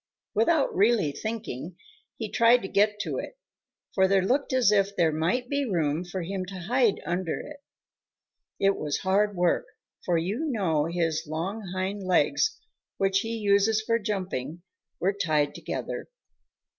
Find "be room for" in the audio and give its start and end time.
5.47-6.23